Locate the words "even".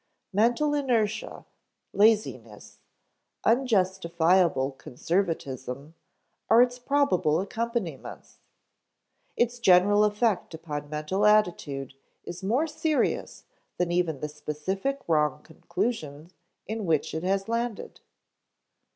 13.91-14.21